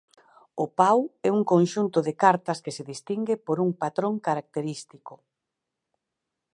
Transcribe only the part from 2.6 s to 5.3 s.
que se distingue por un patrón característico.